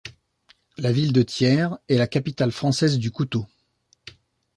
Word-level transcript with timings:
La 0.79 0.91
ville 0.91 1.13
de 1.13 1.21
Thiers 1.21 1.67
est 1.87 1.99
la 1.99 2.07
capitale 2.07 2.51
française 2.51 2.97
du 2.97 3.11
couteau. 3.11 3.45